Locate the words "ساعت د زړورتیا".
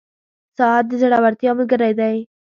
0.57-1.51